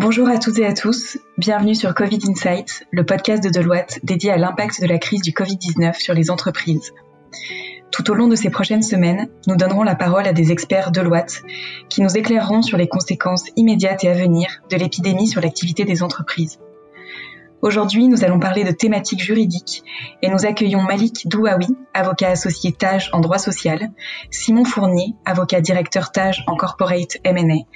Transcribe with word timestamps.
Bonjour 0.00 0.30
à 0.30 0.38
toutes 0.38 0.58
et 0.58 0.64
à 0.64 0.72
tous, 0.72 1.18
bienvenue 1.36 1.74
sur 1.74 1.94
Covid 1.94 2.20
Insights, 2.26 2.86
le 2.90 3.04
podcast 3.04 3.44
de 3.44 3.50
Deloitte 3.50 3.98
dédié 4.02 4.30
à 4.30 4.38
l'impact 4.38 4.80
de 4.80 4.86
la 4.86 4.96
crise 4.96 5.20
du 5.20 5.32
Covid-19 5.32 6.00
sur 6.00 6.14
les 6.14 6.30
entreprises. 6.30 6.94
Tout 7.92 8.10
au 8.10 8.14
long 8.14 8.26
de 8.26 8.34
ces 8.34 8.48
prochaines 8.48 8.82
semaines, 8.82 9.28
nous 9.46 9.56
donnerons 9.56 9.82
la 9.82 9.94
parole 9.94 10.26
à 10.26 10.32
des 10.32 10.52
experts 10.52 10.90
Deloitte 10.90 11.42
qui 11.90 12.00
nous 12.00 12.16
éclaireront 12.16 12.62
sur 12.62 12.78
les 12.78 12.88
conséquences 12.88 13.44
immédiates 13.56 14.02
et 14.04 14.08
à 14.08 14.14
venir 14.14 14.48
de 14.70 14.76
l'épidémie 14.78 15.28
sur 15.28 15.42
l'activité 15.42 15.84
des 15.84 16.02
entreprises. 16.02 16.58
Aujourd'hui, 17.62 18.08
nous 18.08 18.24
allons 18.24 18.38
parler 18.38 18.64
de 18.64 18.70
thématiques 18.70 19.22
juridiques 19.22 19.82
et 20.22 20.30
nous 20.30 20.46
accueillons 20.46 20.80
Malik 20.80 21.28
Douaoui, 21.28 21.66
avocat 21.92 22.30
associé 22.30 22.72
TAGE 22.72 23.10
en 23.12 23.20
droit 23.20 23.38
social, 23.38 23.90
Simon 24.30 24.64
Fournier, 24.64 25.14
avocat 25.26 25.60
directeur 25.60 26.10
TAGE 26.10 26.42
en 26.46 26.56
corporate 26.56 27.18
M&A 27.22 27.66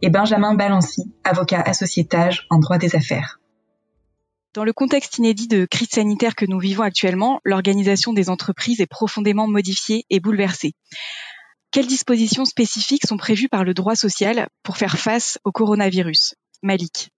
et 0.00 0.08
Benjamin 0.08 0.54
Balancy, 0.54 1.02
avocat 1.24 1.60
associé 1.60 2.06
TAGE 2.06 2.46
en 2.48 2.58
droit 2.58 2.78
des 2.78 2.96
affaires. 2.96 3.38
Dans 4.54 4.64
le 4.64 4.72
contexte 4.72 5.18
inédit 5.18 5.48
de 5.48 5.66
crise 5.66 5.90
sanitaire 5.90 6.36
que 6.36 6.46
nous 6.46 6.58
vivons 6.58 6.84
actuellement, 6.84 7.40
l'organisation 7.44 8.14
des 8.14 8.30
entreprises 8.30 8.80
est 8.80 8.86
profondément 8.86 9.46
modifiée 9.46 10.06
et 10.08 10.20
bouleversée. 10.20 10.72
Quelles 11.70 11.86
dispositions 11.86 12.46
spécifiques 12.46 13.06
sont 13.06 13.18
prévues 13.18 13.48
par 13.50 13.64
le 13.64 13.74
droit 13.74 13.96
social 13.96 14.48
pour 14.62 14.78
faire 14.78 14.96
face 14.96 15.38
au 15.44 15.52
coronavirus? 15.52 16.34
Malik. 16.62 17.10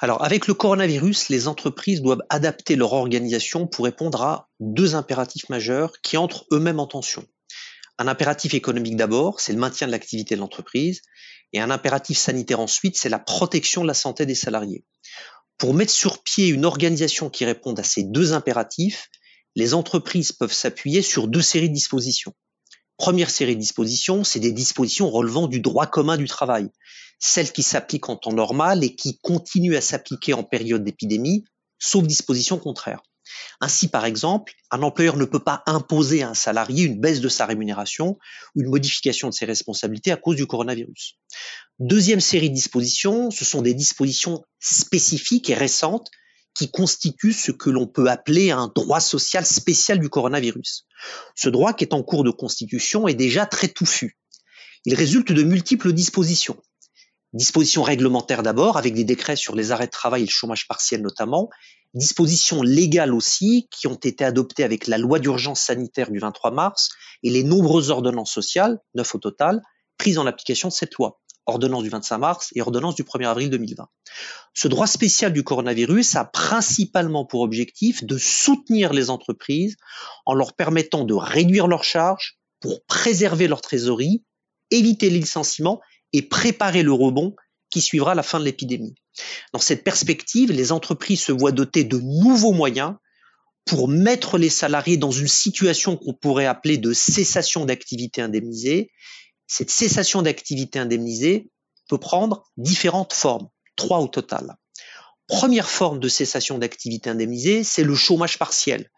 Alors, 0.00 0.22
avec 0.22 0.46
le 0.46 0.54
coronavirus, 0.54 1.28
les 1.28 1.48
entreprises 1.48 2.02
doivent 2.02 2.22
adapter 2.30 2.76
leur 2.76 2.92
organisation 2.92 3.66
pour 3.66 3.84
répondre 3.84 4.22
à 4.22 4.48
deux 4.60 4.94
impératifs 4.94 5.48
majeurs 5.48 6.00
qui 6.02 6.16
entrent 6.16 6.46
eux-mêmes 6.52 6.78
en 6.78 6.86
tension. 6.86 7.26
Un 7.98 8.06
impératif 8.06 8.54
économique 8.54 8.94
d'abord, 8.94 9.40
c'est 9.40 9.52
le 9.52 9.58
maintien 9.58 9.88
de 9.88 9.92
l'activité 9.92 10.36
de 10.36 10.40
l'entreprise, 10.40 11.02
et 11.52 11.60
un 11.60 11.70
impératif 11.70 12.16
sanitaire 12.16 12.60
ensuite, 12.60 12.96
c'est 12.96 13.08
la 13.08 13.18
protection 13.18 13.82
de 13.82 13.88
la 13.88 13.94
santé 13.94 14.24
des 14.24 14.36
salariés. 14.36 14.84
Pour 15.56 15.74
mettre 15.74 15.92
sur 15.92 16.22
pied 16.22 16.46
une 16.46 16.64
organisation 16.64 17.28
qui 17.28 17.44
réponde 17.44 17.80
à 17.80 17.82
ces 17.82 18.04
deux 18.04 18.32
impératifs, 18.32 19.08
les 19.56 19.74
entreprises 19.74 20.30
peuvent 20.30 20.52
s'appuyer 20.52 21.02
sur 21.02 21.26
deux 21.26 21.42
séries 21.42 21.70
de 21.70 21.74
dispositions. 21.74 22.34
Première 22.98 23.30
série 23.30 23.56
de 23.56 23.60
dispositions, 23.60 24.22
c'est 24.22 24.38
des 24.38 24.52
dispositions 24.52 25.10
relevant 25.10 25.48
du 25.48 25.58
droit 25.58 25.86
commun 25.86 26.16
du 26.16 26.28
travail 26.28 26.70
celles 27.18 27.52
qui 27.52 27.62
s'appliquent 27.62 28.08
en 28.08 28.16
temps 28.16 28.32
normal 28.32 28.84
et 28.84 28.94
qui 28.94 29.18
continuent 29.18 29.76
à 29.76 29.80
s'appliquer 29.80 30.34
en 30.34 30.44
période 30.44 30.84
d'épidémie, 30.84 31.44
sauf 31.78 32.06
disposition 32.06 32.58
contraire. 32.58 33.02
Ainsi, 33.60 33.88
par 33.88 34.04
exemple, 34.04 34.54
un 34.70 34.82
employeur 34.82 35.16
ne 35.16 35.24
peut 35.24 35.42
pas 35.42 35.62
imposer 35.66 36.22
à 36.22 36.30
un 36.30 36.34
salarié 36.34 36.84
une 36.84 37.00
baisse 37.00 37.20
de 37.20 37.28
sa 37.28 37.44
rémunération 37.46 38.18
ou 38.54 38.62
une 38.62 38.70
modification 38.70 39.28
de 39.28 39.34
ses 39.34 39.44
responsabilités 39.44 40.12
à 40.12 40.16
cause 40.16 40.36
du 40.36 40.46
coronavirus. 40.46 41.18
Deuxième 41.78 42.20
série 42.20 42.50
de 42.50 42.54
dispositions, 42.54 43.30
ce 43.30 43.44
sont 43.44 43.62
des 43.62 43.74
dispositions 43.74 44.44
spécifiques 44.60 45.50
et 45.50 45.54
récentes 45.54 46.08
qui 46.54 46.70
constituent 46.70 47.32
ce 47.32 47.52
que 47.52 47.70
l'on 47.70 47.86
peut 47.86 48.08
appeler 48.08 48.50
un 48.50 48.72
droit 48.74 49.00
social 49.00 49.46
spécial 49.46 50.00
du 50.00 50.08
coronavirus. 50.08 50.86
Ce 51.36 51.48
droit 51.48 51.72
qui 51.72 51.84
est 51.84 51.94
en 51.94 52.02
cours 52.02 52.24
de 52.24 52.30
constitution 52.30 53.06
est 53.06 53.14
déjà 53.14 53.46
très 53.46 53.68
touffu. 53.68 54.18
Il 54.84 54.94
résulte 54.94 55.32
de 55.32 55.42
multiples 55.42 55.92
dispositions. 55.92 56.56
Dispositions 57.34 57.82
réglementaires 57.82 58.42
d'abord, 58.42 58.78
avec 58.78 58.94
des 58.94 59.04
décrets 59.04 59.36
sur 59.36 59.54
les 59.54 59.70
arrêts 59.70 59.86
de 59.86 59.92
travail 59.92 60.22
et 60.22 60.26
le 60.26 60.30
chômage 60.30 60.66
partiel 60.66 61.02
notamment. 61.02 61.50
Dispositions 61.94 62.62
légales 62.62 63.14
aussi, 63.14 63.68
qui 63.70 63.86
ont 63.86 63.94
été 63.94 64.24
adoptées 64.24 64.64
avec 64.64 64.86
la 64.86 64.98
loi 64.98 65.18
d'urgence 65.18 65.60
sanitaire 65.60 66.10
du 66.10 66.18
23 66.18 66.50
mars 66.50 66.88
et 67.22 67.30
les 67.30 67.44
nombreuses 67.44 67.90
ordonnances 67.90 68.32
sociales, 68.32 68.78
neuf 68.94 69.14
au 69.14 69.18
total, 69.18 69.62
prises 69.98 70.18
en 70.18 70.26
application 70.26 70.68
de 70.68 70.72
cette 70.72 70.94
loi. 70.94 71.20
Ordonnance 71.44 71.82
du 71.82 71.88
25 71.88 72.18
mars 72.18 72.48
et 72.54 72.60
ordonnance 72.60 72.94
du 72.94 73.04
1er 73.04 73.26
avril 73.26 73.50
2020. 73.50 73.88
Ce 74.52 74.68
droit 74.68 74.86
spécial 74.86 75.32
du 75.32 75.44
coronavirus 75.44 76.16
a 76.16 76.24
principalement 76.24 77.24
pour 77.24 77.40
objectif 77.40 78.04
de 78.04 78.18
soutenir 78.18 78.92
les 78.92 79.08
entreprises 79.08 79.76
en 80.26 80.34
leur 80.34 80.54
permettant 80.54 81.04
de 81.04 81.14
réduire 81.14 81.66
leurs 81.66 81.84
charges 81.84 82.38
pour 82.60 82.84
préserver 82.84 83.48
leur 83.48 83.62
trésorerie, 83.62 84.24
éviter 84.70 85.08
les 85.08 85.20
licenciements 85.20 85.80
et 86.12 86.22
préparer 86.22 86.82
le 86.82 86.92
rebond 86.92 87.34
qui 87.70 87.80
suivra 87.80 88.14
la 88.14 88.22
fin 88.22 88.40
de 88.40 88.44
l'épidémie. 88.44 88.94
Dans 89.52 89.58
cette 89.58 89.84
perspective, 89.84 90.52
les 90.52 90.72
entreprises 90.72 91.22
se 91.22 91.32
voient 91.32 91.52
dotées 91.52 91.84
de 91.84 91.98
nouveaux 91.98 92.52
moyens 92.52 92.94
pour 93.66 93.88
mettre 93.88 94.38
les 94.38 94.48
salariés 94.48 94.96
dans 94.96 95.10
une 95.10 95.28
situation 95.28 95.96
qu'on 95.96 96.14
pourrait 96.14 96.46
appeler 96.46 96.78
de 96.78 96.92
cessation 96.92 97.66
d'activité 97.66 98.22
indemnisée. 98.22 98.90
Cette 99.46 99.70
cessation 99.70 100.22
d'activité 100.22 100.78
indemnisée 100.78 101.50
peut 101.88 101.98
prendre 101.98 102.44
différentes 102.56 103.12
formes, 103.12 103.48
trois 103.76 103.98
au 103.98 104.08
total. 104.08 104.56
Première 105.26 105.68
forme 105.68 106.00
de 106.00 106.08
cessation 106.08 106.56
d'activité 106.56 107.10
indemnisée, 107.10 107.62
c'est 107.62 107.84
le 107.84 107.94
chômage 107.94 108.38
partiel, 108.38 108.90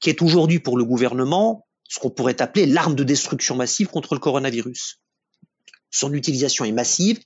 qui 0.00 0.10
est 0.10 0.22
aujourd'hui 0.22 0.58
pour 0.58 0.76
le 0.76 0.84
gouvernement 0.84 1.66
ce 1.88 2.00
qu'on 2.00 2.10
pourrait 2.10 2.42
appeler 2.42 2.66
l'arme 2.66 2.94
de 2.94 3.04
destruction 3.04 3.56
massive 3.56 3.86
contre 3.86 4.14
le 4.14 4.20
coronavirus. 4.20 5.00
Son 5.90 6.12
utilisation 6.12 6.64
est 6.64 6.72
massive. 6.72 7.20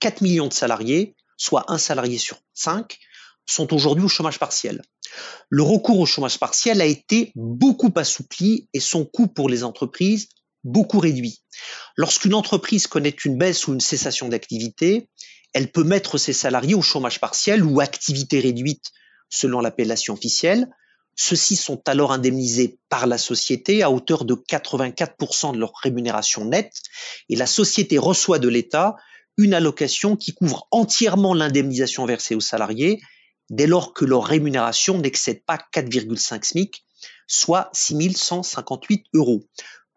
4 0.00 0.20
millions 0.20 0.48
de 0.48 0.52
salariés, 0.52 1.16
soit 1.36 1.70
un 1.70 1.78
salarié 1.78 2.18
sur 2.18 2.38
5, 2.54 2.98
sont 3.46 3.72
aujourd'hui 3.72 4.04
au 4.04 4.08
chômage 4.08 4.38
partiel. 4.38 4.82
Le 5.48 5.62
recours 5.62 6.00
au 6.00 6.06
chômage 6.06 6.38
partiel 6.38 6.80
a 6.80 6.86
été 6.86 7.32
beaucoup 7.34 7.92
assoupli 7.96 8.68
et 8.72 8.80
son 8.80 9.04
coût 9.04 9.28
pour 9.28 9.48
les 9.48 9.64
entreprises 9.64 10.28
beaucoup 10.64 10.98
réduit. 10.98 11.42
Lorsqu'une 11.96 12.34
entreprise 12.34 12.86
connaît 12.88 13.16
une 13.24 13.38
baisse 13.38 13.68
ou 13.68 13.72
une 13.72 13.80
cessation 13.80 14.28
d'activité, 14.28 15.08
elle 15.54 15.70
peut 15.70 15.84
mettre 15.84 16.18
ses 16.18 16.32
salariés 16.32 16.74
au 16.74 16.82
chômage 16.82 17.20
partiel 17.20 17.64
ou 17.64 17.80
activité 17.80 18.40
réduite 18.40 18.90
selon 19.30 19.60
l'appellation 19.60 20.14
officielle, 20.14 20.68
ceux-ci 21.16 21.56
sont 21.56 21.80
alors 21.86 22.12
indemnisés 22.12 22.78
par 22.90 23.06
la 23.06 23.18
société 23.18 23.82
à 23.82 23.90
hauteur 23.90 24.26
de 24.26 24.34
84% 24.34 25.54
de 25.54 25.58
leur 25.58 25.72
rémunération 25.82 26.44
nette 26.44 26.82
et 27.30 27.36
la 27.36 27.46
société 27.46 27.96
reçoit 27.96 28.38
de 28.38 28.48
l'État 28.48 28.96
une 29.38 29.54
allocation 29.54 30.16
qui 30.16 30.34
couvre 30.34 30.68
entièrement 30.70 31.34
l'indemnisation 31.34 32.04
versée 32.06 32.34
aux 32.34 32.40
salariés 32.40 33.00
dès 33.50 33.66
lors 33.66 33.94
que 33.94 34.04
leur 34.04 34.24
rémunération 34.24 34.98
n'excède 34.98 35.42
pas 35.44 35.58
4,5 35.74 36.44
SMIC, 36.44 36.84
soit 37.26 37.70
6158 37.72 39.06
euros. 39.14 39.46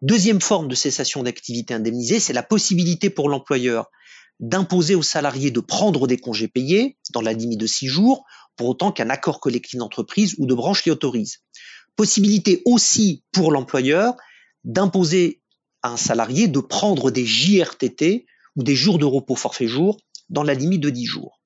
Deuxième 0.02 0.40
forme 0.40 0.68
de 0.68 0.74
cessation 0.74 1.22
d'activité 1.22 1.74
indemnisée, 1.74 2.20
c'est 2.20 2.32
la 2.32 2.42
possibilité 2.42 3.10
pour 3.10 3.28
l'employeur 3.28 3.90
d'imposer 4.38 4.94
aux 4.94 5.02
salariés 5.02 5.50
de 5.50 5.60
prendre 5.60 6.06
des 6.06 6.16
congés 6.16 6.48
payés 6.48 6.96
dans 7.12 7.20
la 7.20 7.34
limite 7.34 7.60
de 7.60 7.66
six 7.66 7.88
jours 7.88 8.24
pour 8.60 8.68
autant 8.68 8.92
qu'un 8.92 9.08
accord 9.08 9.40
collectif 9.40 9.78
d'entreprise 9.78 10.34
ou 10.36 10.44
de 10.44 10.52
branche 10.52 10.84
l'y 10.84 10.90
autorise. 10.90 11.38
Possibilité 11.96 12.60
aussi 12.66 13.24
pour 13.32 13.52
l'employeur 13.52 14.12
d'imposer 14.64 15.40
à 15.80 15.92
un 15.92 15.96
salarié 15.96 16.46
de 16.46 16.60
prendre 16.60 17.10
des 17.10 17.24
JRTT 17.24 18.26
ou 18.56 18.62
des 18.62 18.74
jours 18.76 18.98
de 18.98 19.06
repos 19.06 19.34
forfait 19.34 19.66
jour 19.66 19.96
dans 20.28 20.42
la 20.42 20.52
limite 20.52 20.82
de 20.82 20.90
10 20.90 21.06
jours. 21.06 21.40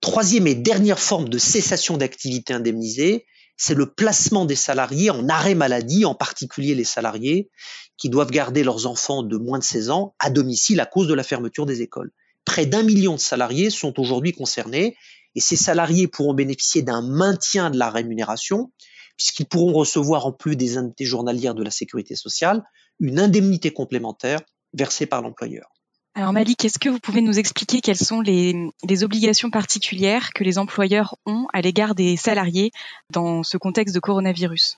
Troisième 0.00 0.48
et 0.48 0.56
dernière 0.56 0.98
forme 0.98 1.28
de 1.28 1.38
cessation 1.38 1.96
d'activité 1.98 2.52
indemnisée, 2.52 3.24
c'est 3.56 3.74
le 3.74 3.94
placement 3.94 4.44
des 4.44 4.56
salariés 4.56 5.10
en 5.10 5.28
arrêt 5.28 5.54
maladie, 5.54 6.04
en 6.04 6.16
particulier 6.16 6.74
les 6.74 6.82
salariés 6.82 7.48
qui 7.96 8.08
doivent 8.08 8.32
garder 8.32 8.64
leurs 8.64 8.86
enfants 8.86 9.22
de 9.22 9.36
moins 9.36 9.60
de 9.60 9.64
16 9.64 9.90
ans 9.90 10.16
à 10.18 10.30
domicile 10.30 10.80
à 10.80 10.86
cause 10.86 11.06
de 11.06 11.14
la 11.14 11.22
fermeture 11.22 11.64
des 11.64 11.80
écoles. 11.80 12.10
Près 12.44 12.66
d'un 12.66 12.82
million 12.82 13.14
de 13.14 13.20
salariés 13.20 13.70
sont 13.70 14.00
aujourd'hui 14.00 14.32
concernés 14.32 14.96
et 15.34 15.40
ces 15.40 15.56
salariés 15.56 16.08
pourront 16.08 16.34
bénéficier 16.34 16.82
d'un 16.82 17.02
maintien 17.02 17.70
de 17.70 17.78
la 17.78 17.90
rémunération, 17.90 18.72
puisqu'ils 19.16 19.46
pourront 19.46 19.72
recevoir, 19.72 20.26
en 20.26 20.32
plus 20.32 20.56
des 20.56 20.76
indemnités 20.76 21.04
journalières 21.04 21.54
de 21.54 21.62
la 21.62 21.70
sécurité 21.70 22.16
sociale, 22.16 22.62
une 23.00 23.18
indemnité 23.18 23.72
complémentaire 23.72 24.40
versée 24.72 25.06
par 25.06 25.22
l'employeur. 25.22 25.72
Alors 26.14 26.32
Malik, 26.34 26.64
est-ce 26.64 26.78
que 26.78 26.90
vous 26.90 26.98
pouvez 26.98 27.22
nous 27.22 27.38
expliquer 27.38 27.80
quelles 27.80 27.96
sont 27.96 28.20
les, 28.20 28.54
les, 28.86 29.04
obligations 29.04 29.50
particulières 29.50 30.34
que 30.34 30.44
les 30.44 30.58
employeurs 30.58 31.16
ont 31.24 31.46
à 31.54 31.62
l'égard 31.62 31.94
des 31.94 32.18
salariés 32.18 32.70
dans 33.10 33.42
ce 33.42 33.56
contexte 33.56 33.94
de 33.94 34.00
coronavirus? 34.00 34.76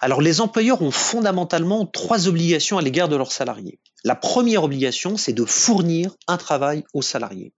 Alors 0.00 0.20
les 0.20 0.40
employeurs 0.40 0.82
ont 0.82 0.92
fondamentalement 0.92 1.84
trois 1.84 2.28
obligations 2.28 2.78
à 2.78 2.82
l'égard 2.82 3.08
de 3.08 3.16
leurs 3.16 3.32
salariés. 3.32 3.80
La 4.04 4.14
première 4.14 4.62
obligation, 4.62 5.16
c'est 5.16 5.32
de 5.32 5.44
fournir 5.44 6.14
un 6.28 6.36
travail 6.36 6.84
aux 6.94 7.02
salariés. 7.02 7.52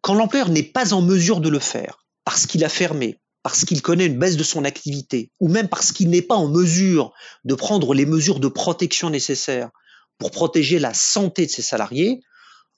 Quand 0.00 0.14
l'employeur 0.14 0.48
n'est 0.48 0.62
pas 0.62 0.94
en 0.94 1.02
mesure 1.02 1.40
de 1.40 1.48
le 1.48 1.58
faire, 1.58 2.06
parce 2.24 2.46
qu'il 2.46 2.64
a 2.64 2.68
fermé, 2.68 3.18
parce 3.42 3.64
qu'il 3.64 3.82
connaît 3.82 4.06
une 4.06 4.18
baisse 4.18 4.36
de 4.36 4.42
son 4.42 4.64
activité, 4.64 5.30
ou 5.40 5.48
même 5.48 5.68
parce 5.68 5.92
qu'il 5.92 6.10
n'est 6.10 6.22
pas 6.22 6.34
en 6.34 6.48
mesure 6.48 7.12
de 7.44 7.54
prendre 7.54 7.94
les 7.94 8.06
mesures 8.06 8.40
de 8.40 8.48
protection 8.48 9.10
nécessaires 9.10 9.70
pour 10.18 10.30
protéger 10.30 10.78
la 10.78 10.94
santé 10.94 11.46
de 11.46 11.50
ses 11.50 11.62
salariés, 11.62 12.20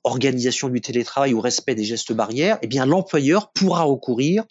organisation 0.04 0.68
du 0.68 0.80
télétravail 0.80 1.34
ou 1.34 1.40
respect 1.40 1.74
des 1.74 1.84
gestes 1.84 2.12
barrières, 2.12 2.58
eh 2.62 2.66
bien 2.66 2.86
l'employeur 2.86 3.52
pourra 3.52 3.82
recourir 3.82 4.44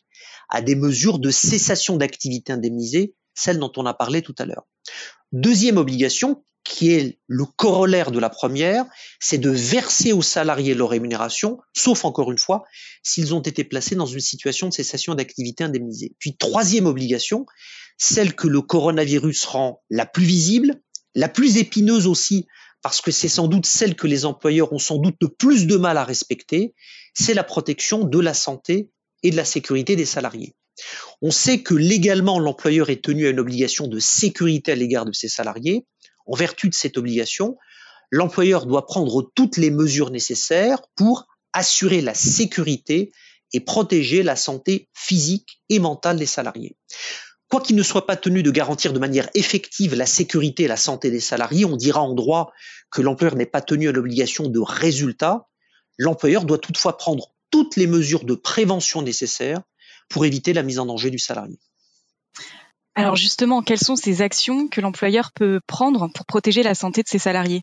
à 0.50 0.62
des 0.62 0.75
mesures 0.75 1.19
de 1.19 1.30
cessation 1.30 1.98
d'activité 1.98 2.51
indemnisée, 2.51 3.15
celles 3.33 3.60
dont 3.60 3.72
on 3.77 3.86
a 3.86 3.94
parlé 3.94 4.22
tout 4.22 4.36
à 4.38 4.45
l'heure. 4.45 4.68
Deuxième 5.31 5.77
obligation, 5.77 6.44
qui 6.64 6.92
est 6.92 7.20
le 7.28 7.46
corollaire 7.46 8.12
de 8.12 8.20
la 8.20 8.30
première, 8.30 8.86
c'est 9.20 9.38
de 9.38 9.50
verser 9.50 10.14
aux 10.14 10.22
salariés 10.22 10.74
leur 10.74 10.90
rémunération, 10.90 11.60
sauf 11.74 12.06
encore 12.06 12.32
une 12.32 12.38
fois, 12.38 12.64
s'ils 13.04 13.34
ont 13.34 13.42
été 13.42 13.64
placés 13.64 13.96
dans 13.96 14.06
une 14.06 14.20
situation 14.20 14.68
de 14.68 14.74
cessation 14.74 15.16
d'activité 15.16 15.64
indemnisée. 15.64 16.16
Puis 16.20 16.38
troisième 16.38 16.86
obligation, 16.86 17.46
celle 17.98 18.36
que 18.36 18.48
le 18.48 18.62
coronavirus 18.62 19.46
rend 19.46 19.82
la 19.90 20.06
plus 20.06 20.26
visible, 20.26 20.82
la 21.16 21.30
plus 21.30 21.58
épineuse 21.58 22.08
aussi, 22.08 22.46
parce 22.82 23.02
que 23.02 23.12
c'est 23.12 23.28
sans 23.28 23.48
doute 23.48 23.66
celle 23.66 23.96
que 23.96 24.08
les 24.08 24.26
employeurs 24.26 24.72
ont 24.72 24.80
sans 24.80 24.98
doute 24.98 25.18
le 25.22 25.30
plus 25.30 25.68
de 25.68 25.76
mal 25.76 25.98
à 25.98 26.06
respecter, 26.06 26.74
c'est 27.14 27.34
la 27.34 27.44
protection 27.44 28.04
de 28.04 28.20
la 28.20 28.34
santé 28.34 28.90
et 29.24 29.32
de 29.32 29.36
la 29.36 29.46
sécurité 29.46 29.96
des 29.96 30.06
salariés. 30.06 30.56
On 31.22 31.32
sait 31.32 31.62
que 31.62 31.74
légalement, 31.74 32.40
l'employeur 32.40 32.90
est 32.90 33.04
tenu 33.04 33.28
à 33.28 33.32
une 33.32 33.40
obligation 33.40 33.88
de 33.88 34.00
sécurité 34.00 34.72
à 34.72 34.76
l'égard 34.76 35.06
de 35.06 35.12
ses 35.12 35.28
salariés. 35.28 35.86
En 36.30 36.36
vertu 36.36 36.70
de 36.70 36.76
cette 36.76 36.98
obligation, 36.98 37.58
l'employeur 38.12 38.68
doit 38.68 38.86
prendre 38.86 39.31
toutes 39.34 39.58
les 39.58 39.72
mesures 39.72 40.12
nécessaires 40.12 40.80
pour 40.96 41.28
assurer 41.54 42.02
la 42.02 42.14
sécurité 42.14 43.12
et 43.52 43.60
protéger 43.60 44.22
la 44.22 44.36
santé 44.36 44.90
physique 44.94 45.64
et 45.70 45.80
mentale 45.80 46.18
des 46.18 46.28
salariés. 46.28 46.78
Quoi 47.50 47.62
qu'il 47.62 47.76
ne 47.76 47.81
soit 47.81 48.06
pas 48.06 48.16
tenu 48.16 48.44
de 48.44 48.52
garantir 48.52 48.94
de 48.94 49.00
manière 49.00 49.28
effective 49.34 49.96
la 49.96 50.06
sécurité 50.06 50.64
et 50.64 50.68
la 50.68 50.78
santé 50.78 51.10
des 51.10 51.20
salariés, 51.20 51.66
on 51.66 51.76
dira 51.76 52.04
en 52.04 52.14
droit 52.14 52.52
que 52.92 53.02
l'employeur 53.02 53.36
n'est 53.36 53.48
pas 53.48 53.62
tenu 53.62 53.90
à 53.90 53.92
l'obligation 53.92 54.48
de 54.50 54.60
résultat. 54.60 55.48
L'employeur 55.98 56.46
doit 56.46 56.60
toutefois 56.60 56.96
prendre 56.96 57.34
toutes 57.50 57.75
les 57.75 57.88
mesures 57.88 58.24
de 58.24 58.36
prévention 58.36 59.02
nécessaires 59.02 59.64
pour 60.10 60.25
éviter 60.25 60.54
la 60.54 60.62
mise 60.62 60.78
en 60.78 60.86
danger 60.86 61.10
du 61.10 61.18
salarié. 61.18 61.58
Alors 63.00 63.16
justement, 63.16 63.62
quelles 63.62 63.80
sont 63.80 63.96
ces 63.96 64.22
actions 64.22 64.68
que 64.68 64.81
l'employeur 64.81 65.31
peut 65.31 65.62
prendre 65.66 66.10
pour 66.13 66.25
protéger 66.25 66.63
la 66.63 66.75
santé 66.75 67.01
de 67.01 67.07
ses 67.07 67.18
salariés? 67.18 67.62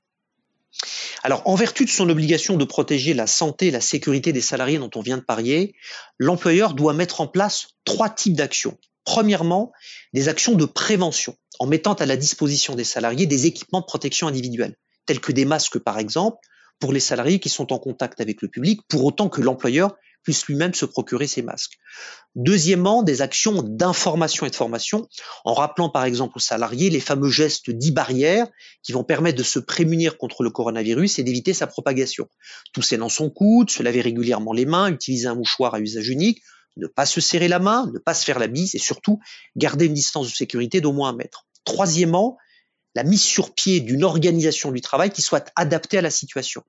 Alors, 1.23 1.43
en 1.45 1.55
vertu 1.55 1.85
de 1.85 1.91
son 1.91 2.09
obligation 2.09 2.57
de 2.57 2.65
protéger 2.65 3.13
la 3.13 3.27
santé 3.27 3.67
et 3.67 3.71
la 3.71 3.83
sécurité 3.83 4.33
des 4.33 4.41
salariés 4.41 4.79
dont 4.79 4.91
on 4.95 5.03
vient 5.03 5.19
de 5.19 5.23
parier, 5.23 5.75
l'employeur 6.17 6.73
doit 6.73 6.95
mettre 6.95 7.21
en 7.21 7.27
place 7.27 7.69
trois 7.85 8.09
types 8.09 8.35
d'actions. 8.35 8.79
Premièrement, 9.05 9.73
des 10.15 10.29
actions 10.29 10.55
de 10.55 10.65
prévention, 10.65 11.37
en 11.59 11.67
mettant 11.67 11.95
à 11.95 12.07
la 12.07 12.17
disposition 12.17 12.75
des 12.75 12.85
salariés 12.85 13.27
des 13.27 13.45
équipements 13.45 13.81
de 13.81 13.87
protection 13.87 14.29
individuelle, 14.29 14.75
tels 15.05 15.21
que 15.21 15.33
des 15.33 15.45
masques 15.45 15.79
par 15.79 15.99
exemple, 15.99 16.39
pour 16.81 16.95
les 16.95 17.01
salariés 17.01 17.41
qui 17.41 17.51
sont 17.51 17.75
en 17.75 17.79
contact 17.79 18.23
avec 18.23 18.41
le 18.41 18.49
public, 18.49 18.81
pour 18.89 19.05
autant 19.05 19.29
que 19.29 19.43
l'employeur 19.43 19.97
puisse 20.27 20.45
lui-même 20.47 20.75
se 20.75 20.85
procurer 20.85 21.29
ces 21.29 21.41
masques. 21.41 21.79
Deuxièmement, 22.35 23.05
des 23.05 23.23
actions 23.23 23.63
d'information 23.63 24.45
et 24.45 24.51
de 24.51 24.57
formation, 24.57 25.09
en 25.45 25.55
rappelant 25.55 25.89
par 25.89 26.05
exemple 26.05 26.33
aux 26.35 26.41
salariés 26.41 26.91
les 26.91 26.99
fameux 26.99 27.31
gestes 27.31 27.71
dits 27.71 27.93
barrières 27.93 28.49
qui 28.83 28.91
vont 28.91 29.05
permettre 29.05 29.39
de 29.39 29.45
se 29.45 29.61
prémunir 29.61 30.19
contre 30.19 30.43
le 30.43 30.51
coronavirus 30.51 31.21
et 31.21 31.23
d'éviter 31.23 31.55
sa 31.55 31.69
propagation. 31.69 32.27
Tousser 32.73 32.97
dans 32.97 33.09
son 33.09 33.31
coude, 33.31 33.71
se 33.71 33.85
laver 33.85 34.01
régulièrement 34.01 34.53
les 34.53 34.67
mains, 34.67 34.91
utiliser 34.91 35.29
un 35.29 35.37
mouchoir 35.37 35.75
à 35.75 35.79
usage 35.79 36.09
unique, 36.09 36.43
ne 36.77 36.89
pas 36.89 37.07
se 37.07 37.21
serrer 37.21 37.47
la 37.47 37.61
main, 37.61 37.89
ne 37.95 38.01
pas 38.01 38.13
se 38.13 38.25
faire 38.25 38.41
la 38.41 38.49
bise 38.49 38.75
et 38.75 38.79
surtout 38.79 39.21
garder 39.55 39.87
une 39.87 39.95
distance 39.95 40.27
de 40.29 40.35
sécurité 40.35 40.81
d'au 40.81 40.93
moins 40.93 41.11
un 41.11 41.17
mètre. 41.17 41.47
Troisièmement, 41.65 42.37
la 42.97 43.05
mise 43.05 43.23
sur 43.23 43.55
pied 43.55 43.79
d'une 43.79 44.03
organisation 44.03 44.73
du 44.73 44.81
travail 44.81 45.11
qui 45.11 45.23
soit 45.23 45.53
adaptée 45.55 45.99
à 45.99 46.03
la 46.03 46.11
situation. 46.11 46.65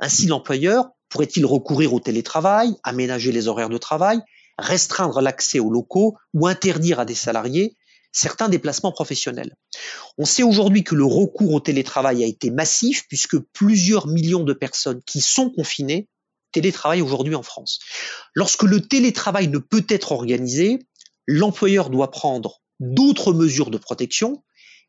Ainsi, 0.00 0.26
l'employeur 0.26 0.86
pourrait-il 1.08 1.46
recourir 1.46 1.94
au 1.94 2.00
télétravail, 2.00 2.74
aménager 2.82 3.32
les 3.32 3.48
horaires 3.48 3.68
de 3.68 3.78
travail, 3.78 4.20
restreindre 4.58 5.20
l'accès 5.20 5.58
aux 5.58 5.70
locaux 5.70 6.16
ou 6.32 6.46
interdire 6.46 7.00
à 7.00 7.04
des 7.04 7.14
salariés 7.14 7.76
certains 8.12 8.48
déplacements 8.48 8.92
professionnels? 8.92 9.56
On 10.18 10.24
sait 10.24 10.42
aujourd'hui 10.42 10.84
que 10.84 10.94
le 10.94 11.04
recours 11.04 11.52
au 11.52 11.60
télétravail 11.60 12.22
a 12.24 12.26
été 12.26 12.50
massif 12.50 13.04
puisque 13.08 13.38
plusieurs 13.38 14.06
millions 14.06 14.44
de 14.44 14.52
personnes 14.52 15.02
qui 15.06 15.20
sont 15.20 15.50
confinées 15.50 16.08
télétravaillent 16.52 17.02
aujourd'hui 17.02 17.34
en 17.34 17.42
France. 17.42 17.80
Lorsque 18.34 18.62
le 18.62 18.80
télétravail 18.80 19.48
ne 19.48 19.58
peut 19.58 19.84
être 19.88 20.12
organisé, 20.12 20.86
l'employeur 21.26 21.90
doit 21.90 22.10
prendre 22.10 22.60
d'autres 22.80 23.32
mesures 23.32 23.70
de 23.70 23.78
protection, 23.78 24.42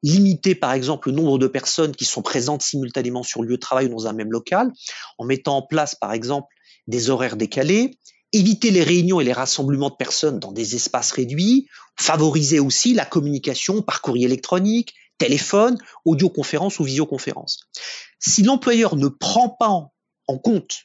limiter 0.05 0.53
par 0.53 0.71
exemple 0.73 1.09
le 1.09 1.15
nombre 1.15 1.39
de 1.39 1.47
personnes 1.47 1.95
qui 1.95 2.05
sont 2.05 2.21
présentes 2.21 2.61
simultanément 2.61 3.23
sur 3.23 3.41
le 3.41 3.49
lieu 3.49 3.55
de 3.55 3.59
travail 3.59 3.87
ou 3.87 3.89
dans 3.89 4.05
un 4.05 4.13
même 4.13 4.31
local, 4.31 4.71
en 5.17 5.25
mettant 5.25 5.57
en 5.57 5.61
place 5.63 5.95
par 5.95 6.13
exemple 6.13 6.53
des 6.85 7.09
horaires 7.09 7.35
décalés, 7.35 7.97
éviter 8.31 8.69
les 8.69 8.83
réunions 8.83 9.19
et 9.19 9.23
les 9.23 9.33
rassemblements 9.33 9.89
de 9.89 9.95
personnes 9.95 10.39
dans 10.39 10.51
des 10.51 10.75
espaces 10.75 11.11
réduits, 11.11 11.67
favoriser 11.99 12.59
aussi 12.59 12.93
la 12.93 13.05
communication 13.05 13.81
par 13.81 14.01
courrier 14.01 14.25
électronique, 14.25 14.93
téléphone, 15.17 15.77
audioconférence 16.05 16.79
ou 16.79 16.83
visioconférence. 16.83 17.61
Si 18.19 18.43
l'employeur 18.43 18.97
ne 18.97 19.07
prend 19.07 19.49
pas 19.49 19.89
en 20.27 20.37
compte 20.37 20.83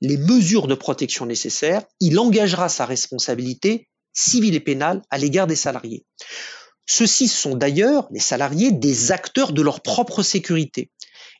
les 0.00 0.16
mesures 0.16 0.66
de 0.66 0.74
protection 0.74 1.26
nécessaires, 1.26 1.84
il 2.00 2.18
engagera 2.18 2.68
sa 2.68 2.86
responsabilité 2.86 3.88
civile 4.12 4.56
et 4.56 4.60
pénale 4.60 5.02
à 5.10 5.18
l'égard 5.18 5.46
des 5.46 5.56
salariés. 5.56 6.04
Ceux-ci 6.90 7.28
sont 7.28 7.54
d'ailleurs, 7.54 8.08
les 8.10 8.18
salariés, 8.18 8.72
des 8.72 9.12
acteurs 9.12 9.52
de 9.52 9.62
leur 9.62 9.82
propre 9.82 10.22
sécurité 10.22 10.90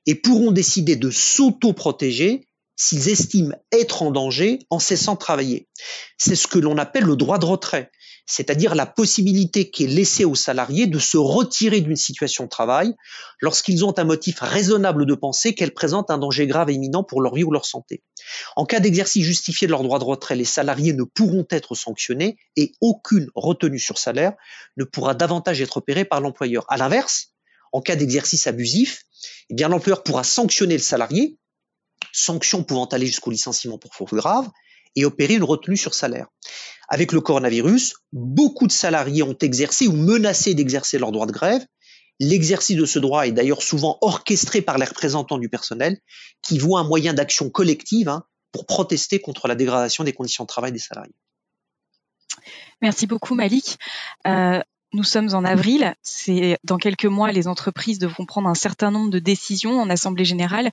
et 0.06 0.14
pourront 0.14 0.52
décider 0.52 0.94
de 0.94 1.10
s'auto-protéger 1.10 2.47
s'ils 2.78 3.08
estiment 3.08 3.54
être 3.72 4.02
en 4.02 4.12
danger 4.12 4.60
en 4.70 4.78
cessant 4.78 5.14
de 5.14 5.18
travailler. 5.18 5.68
C'est 6.16 6.36
ce 6.36 6.46
que 6.46 6.60
l'on 6.60 6.78
appelle 6.78 7.04
le 7.04 7.16
droit 7.16 7.38
de 7.38 7.44
retrait, 7.44 7.90
c'est-à-dire 8.24 8.76
la 8.76 8.86
possibilité 8.86 9.68
qui 9.70 9.84
est 9.84 9.88
laissée 9.88 10.24
aux 10.24 10.36
salariés 10.36 10.86
de 10.86 11.00
se 11.00 11.16
retirer 11.16 11.80
d'une 11.80 11.96
situation 11.96 12.44
de 12.44 12.48
travail 12.48 12.94
lorsqu'ils 13.40 13.84
ont 13.84 13.98
un 13.98 14.04
motif 14.04 14.38
raisonnable 14.40 15.06
de 15.06 15.14
penser 15.14 15.54
qu'elle 15.54 15.74
présente 15.74 16.10
un 16.10 16.18
danger 16.18 16.46
grave 16.46 16.70
et 16.70 16.74
imminent 16.74 17.02
pour 17.02 17.20
leur 17.20 17.34
vie 17.34 17.42
ou 17.42 17.50
leur 17.50 17.66
santé. 17.66 18.04
En 18.54 18.64
cas 18.64 18.78
d'exercice 18.78 19.24
justifié 19.24 19.66
de 19.66 19.72
leur 19.72 19.82
droit 19.82 19.98
de 19.98 20.04
retrait, 20.04 20.36
les 20.36 20.44
salariés 20.44 20.92
ne 20.92 21.02
pourront 21.02 21.46
être 21.50 21.74
sanctionnés 21.74 22.36
et 22.54 22.72
aucune 22.80 23.28
retenue 23.34 23.80
sur 23.80 23.98
salaire 23.98 24.34
ne 24.76 24.84
pourra 24.84 25.14
davantage 25.14 25.60
être 25.60 25.78
opérée 25.78 26.04
par 26.04 26.20
l'employeur. 26.20 26.64
À 26.68 26.76
l'inverse, 26.76 27.32
en 27.72 27.80
cas 27.80 27.96
d'exercice 27.96 28.46
abusif, 28.46 29.02
eh 29.50 29.54
bien 29.54 29.68
l'employeur 29.68 30.04
pourra 30.04 30.22
sanctionner 30.22 30.76
le 30.76 30.82
salarié, 30.82 31.38
sanction 32.12 32.64
pouvant 32.64 32.86
aller 32.86 33.06
jusqu'au 33.06 33.30
licenciement 33.30 33.78
pour 33.78 33.94
faute 33.94 34.14
grave, 34.14 34.48
et 34.96 35.04
opérer 35.04 35.34
une 35.34 35.44
retenue 35.44 35.76
sur 35.76 35.94
salaire. 35.94 36.26
Avec 36.88 37.12
le 37.12 37.20
coronavirus, 37.20 37.94
beaucoup 38.12 38.66
de 38.66 38.72
salariés 38.72 39.22
ont 39.22 39.36
exercé 39.38 39.86
ou 39.86 39.92
menacé 39.92 40.54
d'exercer 40.54 40.98
leur 40.98 41.12
droit 41.12 41.26
de 41.26 41.32
grève. 41.32 41.64
L'exercice 42.18 42.76
de 42.76 42.86
ce 42.86 42.98
droit 42.98 43.26
est 43.26 43.32
d'ailleurs 43.32 43.62
souvent 43.62 43.98
orchestré 44.00 44.60
par 44.60 44.78
les 44.78 44.86
représentants 44.86 45.38
du 45.38 45.48
personnel 45.48 45.98
qui 46.42 46.58
voient 46.58 46.80
un 46.80 46.84
moyen 46.88 47.14
d'action 47.14 47.48
collective 47.50 48.08
hein, 48.08 48.24
pour 48.50 48.66
protester 48.66 49.20
contre 49.20 49.46
la 49.46 49.54
dégradation 49.54 50.02
des 50.02 50.12
conditions 50.12 50.44
de 50.44 50.48
travail 50.48 50.72
des 50.72 50.78
salariés. 50.78 51.14
Merci 52.80 53.06
beaucoup 53.06 53.34
Malik. 53.34 53.78
Euh, 54.26 54.60
nous 54.92 55.04
sommes 55.04 55.34
en 55.34 55.44
avril. 55.44 55.94
C'est 56.02 56.58
dans 56.64 56.78
quelques 56.78 57.06
mois, 57.06 57.30
les 57.32 57.48
entreprises 57.48 57.98
devront 57.98 58.26
prendre 58.26 58.48
un 58.48 58.54
certain 58.54 58.90
nombre 58.90 59.10
de 59.10 59.18
décisions 59.18 59.80
en 59.80 59.90
assemblée 59.90 60.24
générale, 60.24 60.70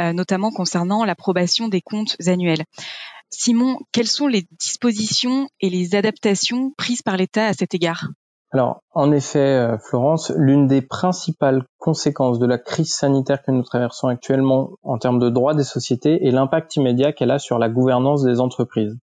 euh, 0.00 0.12
notamment 0.12 0.50
concernant 0.50 1.04
l'approbation 1.04 1.68
des 1.68 1.80
comptes 1.80 2.16
annuels. 2.26 2.64
Simon, 3.30 3.78
quelles 3.92 4.08
sont 4.08 4.26
les 4.26 4.46
dispositions 4.58 5.48
et 5.60 5.70
les 5.70 5.94
adaptations 5.94 6.72
prises 6.76 7.02
par 7.02 7.16
l'État 7.16 7.46
à 7.46 7.54
cet 7.54 7.74
égard? 7.74 8.08
Alors, 8.54 8.82
en 8.92 9.12
effet, 9.12 9.38
euh, 9.38 9.78
Florence, 9.78 10.30
l'une 10.36 10.66
des 10.66 10.82
principales 10.82 11.64
conséquences 11.78 12.38
de 12.38 12.44
la 12.44 12.58
crise 12.58 12.92
sanitaire 12.92 13.42
que 13.42 13.50
nous 13.50 13.62
traversons 13.62 14.08
actuellement 14.08 14.72
en 14.82 14.98
termes 14.98 15.18
de 15.18 15.30
droit 15.30 15.54
des 15.54 15.64
sociétés 15.64 16.26
est 16.26 16.30
l'impact 16.30 16.76
immédiat 16.76 17.14
qu'elle 17.14 17.30
a 17.30 17.38
sur 17.38 17.58
la 17.58 17.70
gouvernance 17.70 18.22
des 18.22 18.40
entreprises. 18.40 18.98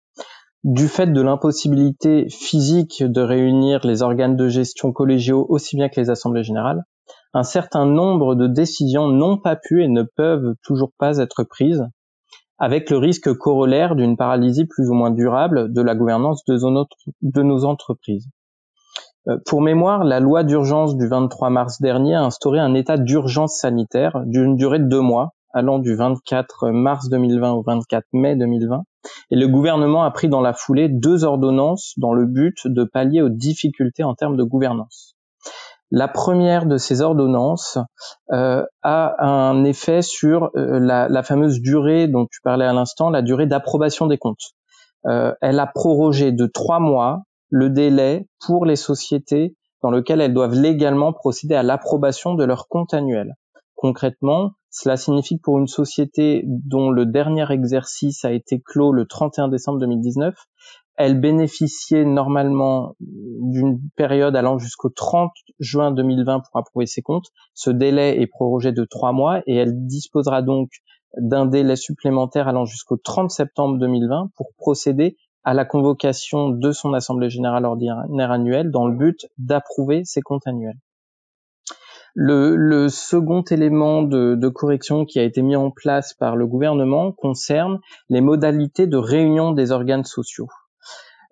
Du 0.65 0.89
fait 0.89 1.07
de 1.07 1.21
l'impossibilité 1.21 2.27
physique 2.29 3.01
de 3.01 3.21
réunir 3.21 3.85
les 3.85 4.01
organes 4.01 4.35
de 4.35 4.49
gestion 4.49 4.91
collégiaux 4.91 5.45
aussi 5.47 5.77
bien 5.77 5.87
que 5.87 5.99
les 5.99 6.09
assemblées 6.09 6.43
générales, 6.43 6.83
un 7.33 7.43
certain 7.43 7.85
nombre 7.85 8.35
de 8.35 8.45
décisions 8.45 9.07
n'ont 9.07 9.37
pas 9.37 9.55
pu 9.55 9.83
et 9.83 9.87
ne 9.87 10.03
peuvent 10.03 10.55
toujours 10.61 10.91
pas 10.97 11.19
être 11.19 11.43
prises, 11.43 11.85
avec 12.57 12.89
le 12.89 12.97
risque 12.97 13.33
corollaire 13.35 13.95
d'une 13.95 14.17
paralysie 14.17 14.65
plus 14.65 14.89
ou 14.89 14.93
moins 14.93 15.11
durable 15.11 15.71
de 15.71 15.81
la 15.81 15.95
gouvernance 15.95 16.43
de 16.45 17.41
nos 17.41 17.65
entreprises. 17.65 18.27
Euh, 19.29 19.37
pour 19.45 19.61
mémoire, 19.61 20.03
la 20.03 20.19
loi 20.19 20.43
d'urgence 20.43 20.97
du 20.97 21.07
23 21.07 21.49
mars 21.49 21.81
dernier 21.81 22.15
a 22.15 22.23
instauré 22.23 22.59
un 22.59 22.73
état 22.73 22.97
d'urgence 22.97 23.57
sanitaire 23.57 24.23
d'une 24.25 24.55
durée 24.55 24.79
de 24.79 24.89
deux 24.89 25.01
mois, 25.01 25.35
allant 25.53 25.79
du 25.79 25.95
24 25.95 26.69
mars 26.71 27.09
2020 27.09 27.51
au 27.51 27.61
24 27.61 28.05
mai 28.13 28.35
2020, 28.35 28.83
et 29.31 29.35
le 29.35 29.47
gouvernement 29.47 30.03
a 30.03 30.11
pris 30.11 30.29
dans 30.29 30.41
la 30.41 30.53
foulée 30.53 30.89
deux 30.89 31.23
ordonnances 31.23 31.93
dans 31.97 32.13
le 32.13 32.25
but 32.25 32.67
de 32.67 32.83
pallier 32.83 33.21
aux 33.21 33.29
difficultés 33.29 34.03
en 34.03 34.15
termes 34.15 34.37
de 34.37 34.43
gouvernance. 34.43 35.15
La 35.91 36.07
première 36.07 36.67
de 36.67 36.77
ces 36.77 37.01
ordonnances 37.01 37.79
euh, 38.31 38.63
a 38.83 39.25
un 39.25 39.63
effet 39.63 40.03
sur 40.03 40.51
euh, 40.55 40.79
la, 40.79 41.23
fameuse 41.23 41.61
durée 41.61 42.07
dont 42.07 42.27
tu 42.27 42.41
parlais 42.43 42.65
à 42.65 42.73
l'instant, 42.73 43.09
la 43.09 43.23
durée 43.23 43.47
d'approbation 43.47 44.05
des 44.05 44.19
comptes. 44.19 44.53
Euh, 45.07 45.33
elle 45.41 45.59
a 45.59 45.65
prorogé 45.65 46.31
de 46.31 46.45
trois 46.45 46.79
mois 46.79 47.23
le 47.49 47.71
délai 47.71 48.27
pour 48.45 48.65
les 48.65 48.75
sociétés 48.75 49.55
dans 49.81 49.89
lequel 49.89 50.21
elles 50.21 50.33
doivent 50.33 50.53
légalement 50.53 51.11
procéder 51.11 51.55
à 51.55 51.63
l'approbation 51.63 52.35
de 52.35 52.43
leurs 52.43 52.67
comptes 52.67 52.93
annuels. 52.93 53.33
Concrètement, 53.75 54.51
cela 54.69 54.97
signifie 54.97 55.37
que 55.37 55.41
pour 55.41 55.57
une 55.57 55.67
société 55.67 56.43
dont 56.45 56.91
le 56.91 57.05
dernier 57.05 57.51
exercice 57.51 58.23
a 58.25 58.31
été 58.31 58.61
clos 58.61 58.91
le 58.91 59.05
31 59.05 59.47
décembre 59.47 59.79
2019, 59.79 60.35
elle 60.95 61.19
bénéficiait 61.19 62.03
normalement 62.03 62.95
d'une 62.99 63.79
période 63.95 64.35
allant 64.35 64.57
jusqu'au 64.57 64.89
30 64.89 65.31
juin 65.59 65.91
2020 65.91 66.41
pour 66.41 66.59
approuver 66.59 66.85
ses 66.85 67.01
comptes. 67.01 67.27
Ce 67.53 67.69
délai 67.69 68.21
est 68.21 68.27
prorogé 68.27 68.73
de 68.73 68.83
trois 68.83 69.13
mois 69.13 69.41
et 69.47 69.55
elle 69.55 69.87
disposera 69.87 70.41
donc 70.41 70.69
d'un 71.17 71.45
délai 71.45 71.77
supplémentaire 71.77 72.47
allant 72.47 72.65
jusqu'au 72.65 72.97
30 72.97 73.31
septembre 73.31 73.79
2020 73.79 74.31
pour 74.35 74.49
procéder 74.57 75.15
à 75.43 75.53
la 75.53 75.65
convocation 75.65 76.49
de 76.49 76.71
son 76.71 76.93
assemblée 76.93 77.29
générale 77.29 77.65
ordinaire 77.65 78.31
annuelle 78.31 78.69
dans 78.69 78.85
le 78.85 78.95
but 78.95 79.25
d'approuver 79.37 80.03
ses 80.03 80.21
comptes 80.21 80.45
annuels. 80.47 80.77
Le, 82.21 82.89
second 82.89 83.43
élément 83.43 84.01
de, 84.01 84.49
correction 84.49 85.05
qui 85.05 85.19
a 85.19 85.23
été 85.23 85.41
mis 85.41 85.55
en 85.55 85.71
place 85.71 86.13
par 86.13 86.35
le 86.35 86.45
gouvernement 86.47 87.13
concerne 87.13 87.79
les 88.09 88.19
modalités 88.19 88.87
de 88.87 88.97
réunion 88.97 89.53
des 89.53 89.71
organes 89.71 90.03
sociaux. 90.03 90.49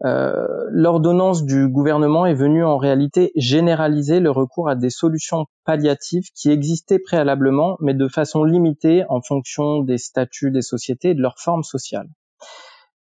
Euh, 0.05 0.47
l'ordonnance 0.69 1.43
du 1.43 1.67
gouvernement 1.67 2.25
est 2.25 2.33
venue 2.33 2.63
en 2.63 2.77
réalité 2.77 3.33
généraliser 3.35 4.21
le 4.21 4.31
recours 4.31 4.69
à 4.69 4.75
des 4.75 4.89
solutions 4.89 5.47
palliatives 5.65 6.29
qui 6.33 6.51
existaient 6.51 6.99
préalablement, 6.99 7.75
mais 7.81 7.93
de 7.93 8.07
façon 8.07 8.45
limitée 8.45 9.03
en 9.09 9.21
fonction 9.21 9.81
des 9.81 9.97
statuts 9.97 10.51
des 10.51 10.61
sociétés 10.61 11.09
et 11.09 11.15
de 11.15 11.21
leur 11.21 11.37
forme 11.37 11.63
sociale. 11.63 12.07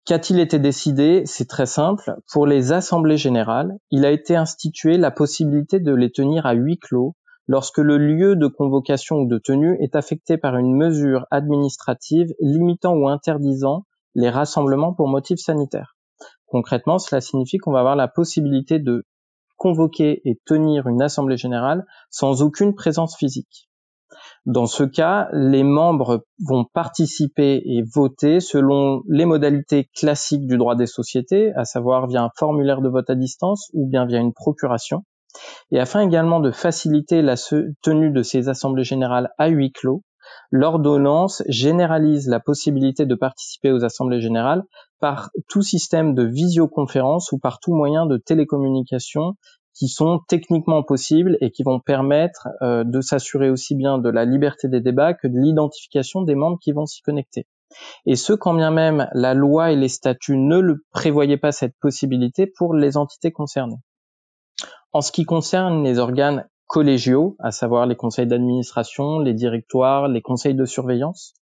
Qu'a-t-il 0.07 0.41
été 0.41 0.59
décidé? 0.59 1.25
C'est 1.27 1.49
très 1.49 1.67
simple. 1.67 2.15
Pour 2.33 2.47
les 2.47 2.73
assemblées 2.73 3.19
générales, 3.19 3.77
il 3.91 4.07
a 4.07 4.11
été 4.11 4.37
institué 4.37 4.97
la 4.97 5.11
possibilité 5.11 5.81
de 5.81 5.95
les 5.95 6.11
tenir 6.11 6.47
à 6.47 6.55
huis 6.55 6.79
clos 6.79 7.15
lorsque 7.49 7.78
le 7.78 7.97
lieu 7.97 8.37
de 8.37 8.47
convocation 8.47 9.17
ou 9.17 9.26
de 9.26 9.38
tenue 9.38 9.76
est 9.81 9.97
affecté 9.97 10.37
par 10.37 10.57
une 10.57 10.76
mesure 10.76 11.26
administrative 11.31 12.33
limitant 12.40 12.95
ou 12.95 13.09
interdisant 13.09 13.85
les 14.14 14.31
rassemblements 14.31 14.95
pour 14.95 15.09
motifs 15.09 15.40
sanitaires. 15.40 15.97
Concrètement, 16.47 16.99
cela 16.99 17.21
signifie 17.21 17.59
qu'on 17.59 17.73
va 17.73 17.81
avoir 17.81 17.97
la 17.97 18.09
possibilité 18.09 18.78
de 18.78 19.05
convoquer 19.57 20.21
et 20.25 20.38
tenir 20.45 20.87
une 20.87 21.02
assemblée 21.02 21.37
générale 21.37 21.85
sans 22.11 22.43
aucune 22.43 22.75
présence 22.75 23.17
physique. 23.17 23.69
Dans 24.47 24.67
ce 24.67 24.85
cas, 24.85 25.28
les 25.33 25.62
membres 25.62 26.25
vont 26.47 26.64
participer 26.64 27.61
et 27.64 27.83
voter 27.95 28.40
selon 28.40 29.02
les 29.09 29.26
modalités 29.26 29.90
classiques 29.95 30.47
du 30.47 30.57
droit 30.57 30.76
des 30.76 30.87
sociétés, 30.87 31.52
à 31.55 31.64
savoir 31.64 32.07
via 32.07 32.23
un 32.23 32.31
formulaire 32.37 32.81
de 32.81 32.88
vote 32.88 33.11
à 33.11 33.14
distance 33.14 33.69
ou 33.75 33.87
bien 33.87 34.07
via 34.07 34.19
une 34.19 34.33
procuration. 34.33 35.05
Et 35.71 35.79
afin 35.79 36.01
également 36.01 36.41
de 36.41 36.51
faciliter 36.51 37.23
la 37.23 37.35
tenue 37.83 38.11
de 38.11 38.23
ces 38.23 38.49
assemblées 38.49 38.85
générales 38.85 39.31
à 39.39 39.49
huis 39.49 39.73
clos, 39.73 40.03
l'ordonnance 40.51 41.43
généralise 41.49 42.29
la 42.29 42.41
possibilité 42.41 43.07
de 43.07 43.15
participer 43.15 43.71
aux 43.71 43.85
assemblées 43.85 44.21
générales 44.21 44.65
par 45.01 45.31
tout 45.49 45.63
système 45.63 46.15
de 46.15 46.25
visioconférence 46.25 47.33
ou 47.33 47.39
par 47.39 47.61
tout 47.61 47.75
moyen 47.75 48.07
de 48.07 48.17
télécommunication 48.17 49.35
qui 49.75 49.89
sont 49.89 50.21
techniquement 50.29 50.83
possibles 50.83 51.39
et 51.41 51.51
qui 51.51 51.63
vont 51.63 51.79
permettre 51.79 52.49
euh, 52.63 52.83
de 52.85 53.01
s'assurer 53.01 53.49
aussi 53.49 53.77
bien 53.77 53.99
de 53.99 54.09
la 54.09 54.25
liberté 54.25 54.67
des 54.69 54.81
débats 54.81 55.15
que 55.15 55.29
de 55.29 55.39
l'identification 55.39 56.23
des 56.23 56.35
membres 56.35 56.59
qui 56.61 56.73
vont 56.73 56.87
s'y 56.87 57.01
connecter. 57.03 57.47
Et 58.07 58.17
ce, 58.17 58.33
quand 58.33 58.55
bien 58.55 58.73
même 58.73 59.09
la 59.13 59.35
loi 59.35 59.71
et 59.71 59.77
les 59.77 59.89
statuts 59.89 60.39
ne 60.39 60.59
le 60.59 60.85
prévoyaient 60.91 61.37
pas 61.37 61.53
cette 61.53 61.77
possibilité 61.81 62.47
pour 62.47 62.75
les 62.75 62.97
entités 62.97 63.31
concernées. 63.31 63.79
En 64.99 65.00
ce 65.00 65.12
qui 65.12 65.25
concerne 65.25 65.85
les 65.85 66.00
organes 66.00 66.49
collégiaux, 66.67 67.37
à 67.38 67.52
savoir 67.52 67.87
les 67.87 67.95
conseils 67.95 68.26
d'administration, 68.26 69.21
les 69.21 69.33
directoires, 69.33 70.09
les 70.09 70.23
conseils 70.23 70.57
de 70.57 70.64
surveillance, 70.64 71.35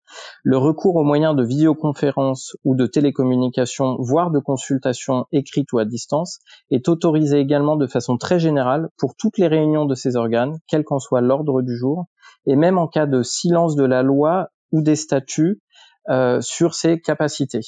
le 0.43 0.57
recours 0.57 0.97
aux 0.97 1.05
moyens 1.05 1.37
de 1.37 1.43
visioconférence 1.45 2.57
ou 2.65 2.75
de 2.75 2.85
télécommunication, 2.85 3.95
voire 3.97 4.29
de 4.29 4.39
consultation 4.39 5.25
écrite 5.31 5.71
ou 5.71 5.77
à 5.77 5.85
distance, 5.85 6.39
est 6.69 6.89
autorisé 6.89 7.39
également 7.39 7.77
de 7.77 7.87
façon 7.87 8.17
très 8.17 8.39
générale 8.39 8.89
pour 8.97 9.15
toutes 9.15 9.37
les 9.37 9.47
réunions 9.47 9.85
de 9.85 9.95
ces 9.95 10.17
organes, 10.17 10.57
quel 10.67 10.83
qu'en 10.83 10.99
soit 10.99 11.21
l'ordre 11.21 11.61
du 11.61 11.77
jour, 11.77 12.07
et 12.45 12.57
même 12.57 12.77
en 12.77 12.89
cas 12.89 13.05
de 13.05 13.23
silence 13.23 13.77
de 13.77 13.85
la 13.85 14.03
loi 14.03 14.49
ou 14.73 14.81
des 14.81 14.97
statuts 14.97 15.61
euh, 16.09 16.41
sur 16.41 16.73
ces 16.73 16.99
capacités. 16.99 17.61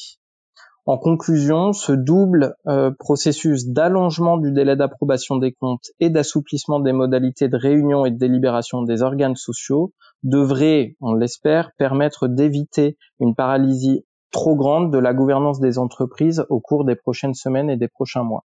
En 0.88 0.98
conclusion, 0.98 1.74
ce 1.74 1.92
double 1.92 2.56
euh, 2.66 2.92
processus 2.98 3.68
d'allongement 3.68 4.38
du 4.38 4.54
délai 4.54 4.78
d'approbation 4.78 5.36
des 5.36 5.52
comptes 5.52 5.92
et 6.00 6.10
d'assouplissement 6.10 6.80
des 6.80 6.94
modalités 6.94 7.50
de 7.50 7.58
réunion 7.58 8.06
et 8.06 8.12
de 8.12 8.18
délibération 8.18 8.84
des 8.84 9.02
organes 9.02 9.36
sociaux 9.36 9.94
devrait, 10.24 10.96
on 11.02 11.14
l'espère, 11.14 11.72
permettre 11.78 12.30
d'éviter 12.30 12.98
une 13.20 13.36
paralysie 13.36 14.06
trop 14.32 14.56
grande 14.56 14.94
de 14.94 14.98
la 14.98 15.14
gouvernance 15.14 15.60
des 15.60 15.78
entreprises 15.78 16.46
au 16.48 16.62
cours 16.62 16.86
des 16.86 16.96
prochaines 16.96 17.34
semaines 17.34 17.70
et 17.70 17.76
des 17.76 17.90
prochains 17.90 18.24
mois. 18.24 18.46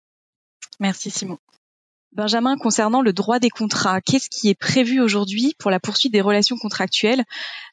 Merci 0.78 1.11
Simon. 1.11 1.37
Benjamin, 2.12 2.56
concernant 2.56 3.02
le 3.02 3.12
droit 3.12 3.38
des 3.38 3.50
contrats, 3.50 4.00
qu'est-ce 4.00 4.30
qui 4.30 4.49
est 4.49 4.59
prévu 4.59 5.02
aujourd'hui 5.02 5.54
pour 5.59 5.70
la 5.70 5.78
poursuite 5.78 6.14
des 6.14 6.23
relations 6.23 6.56
contractuelles, 6.56 7.23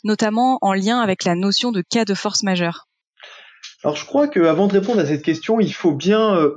notamment 0.03 0.57
en 0.61 0.73
lien 0.73 0.99
avec 0.99 1.23
la 1.23 1.35
notion 1.35 1.71
de 1.71 1.81
cas 1.81 2.03
de 2.03 2.13
force 2.13 2.43
majeure? 2.43 2.87
Alors 3.87 3.95
je 3.95 4.05
crois 4.05 4.27
qu'avant 4.27 4.67
de 4.67 4.73
répondre 4.73 4.99
à 4.99 5.05
cette 5.05 5.23
question, 5.23 5.61
il 5.61 5.73
faut 5.73 5.93
bien 5.93 6.35
euh, 6.35 6.55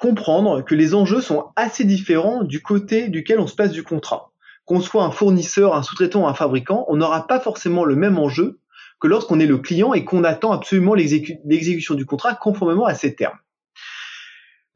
comprendre 0.00 0.64
que 0.64 0.76
les 0.76 0.94
enjeux 0.94 1.20
sont 1.20 1.48
assez 1.56 1.82
différents 1.82 2.44
du 2.44 2.62
côté 2.62 3.08
duquel 3.08 3.40
on 3.40 3.48
se 3.48 3.56
place 3.56 3.72
du 3.72 3.82
contrat. 3.82 4.30
Qu'on 4.64 4.80
soit 4.80 5.02
un 5.02 5.10
fournisseur, 5.10 5.74
un 5.74 5.82
sous-traitant, 5.82 6.28
un 6.28 6.34
fabricant, 6.34 6.84
on 6.86 6.98
n'aura 6.98 7.26
pas 7.26 7.40
forcément 7.40 7.84
le 7.84 7.96
même 7.96 8.16
enjeu 8.16 8.60
que 9.00 9.08
lorsqu'on 9.08 9.40
est 9.40 9.46
le 9.46 9.58
client 9.58 9.92
et 9.92 10.04
qu'on 10.04 10.22
attend 10.22 10.52
absolument 10.52 10.94
l'exécution 10.94 11.96
du 11.96 12.06
contrat 12.06 12.36
conformément 12.36 12.86
à 12.86 12.94
ses 12.94 13.16
termes. 13.16 13.38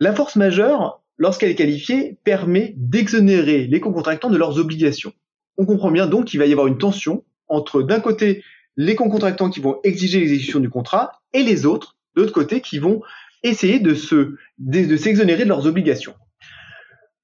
La 0.01 0.13
force 0.13 0.35
majeure, 0.35 1.05
lorsqu'elle 1.19 1.51
est 1.51 1.55
qualifiée, 1.55 2.19
permet 2.25 2.75
d'exonérer 2.77 3.69
les 3.69 3.79
co-contractants 3.79 4.31
de 4.31 4.39
leurs 4.39 4.59
obligations. 4.59 5.13
On 5.57 5.67
comprend 5.67 5.93
bien 5.93 6.09
donc 6.09 6.25
qu'il 6.25 6.41
va 6.41 6.47
y 6.47 6.53
avoir 6.53 6.67
une 6.67 6.79
tension 6.79 7.23
entre 7.47 7.81
d'un 7.85 8.01
côté 8.01 8.43
les 8.77 8.97
co-contractants 8.97 9.51
qui 9.51 9.61
vont 9.61 9.79
exiger 9.85 10.19
l'exécution 10.19 10.59
du 10.59 10.69
contrat 10.69 11.21
et 11.35 11.43
les 11.43 11.67
autres, 11.67 11.97
de 12.17 12.23
l'autre 12.23 12.33
côté, 12.33 12.61
qui 12.61 12.79
vont 12.79 13.03
essayer 13.43 13.79
de 13.79 13.95
se 13.95 14.37
de, 14.59 14.97
s'exonérer 14.97 15.45
de 15.45 15.51
leurs 15.51 15.67
obligations. 15.67 16.15